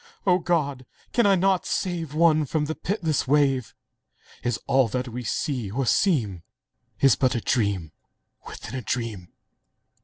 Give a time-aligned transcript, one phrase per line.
[0.25, 0.87] O God!
[1.13, 3.75] can I not save One from the pitiless wave?
[4.41, 6.41] Is all that we see or seem
[7.19, 7.91] But a dream
[8.47, 9.27] within a dream?.